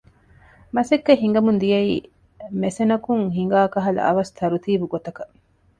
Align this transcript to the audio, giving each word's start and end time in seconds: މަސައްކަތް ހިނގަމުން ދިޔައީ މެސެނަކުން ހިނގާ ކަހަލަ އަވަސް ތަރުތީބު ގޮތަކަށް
މަސައްކަތް 0.75 1.21
ހިނގަމުން 1.23 1.59
ދިޔައީ 1.61 1.95
މެސެނަކުން 2.61 3.25
ހިނގާ 3.37 3.59
ކަހަލަ 3.73 4.01
އަވަސް 4.05 4.31
ތަރުތީބު 4.37 4.85
ގޮތަކަށް 4.93 5.33